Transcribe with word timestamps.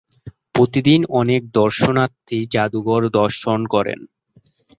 প্রতিদিন 0.55 1.01
অনেক 1.13 1.41
দর্শনার্থী 1.51 2.39
জাদুঘর 2.53 3.01
দর্শন 3.19 3.59
করেন। 3.65 3.99